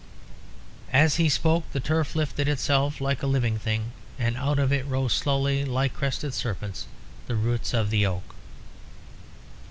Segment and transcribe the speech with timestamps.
[0.91, 4.87] As he spoke, the turf lifted itself like a living thing, and out of it
[4.87, 6.87] rose slowly, like crested serpents,
[7.27, 8.33] the roots of the oak.